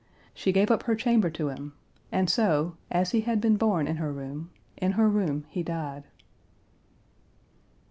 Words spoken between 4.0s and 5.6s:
room, in her room